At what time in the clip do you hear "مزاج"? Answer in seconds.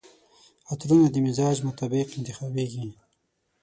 1.25-1.57